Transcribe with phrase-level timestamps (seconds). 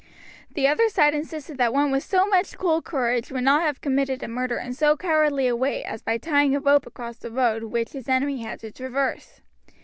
[0.55, 4.23] The other side insisted that one with so much cool courage would not have committed
[4.23, 7.65] a murder in so cowardly a way as by tying a rope across the road
[7.65, 9.41] which his enemy had to traverse.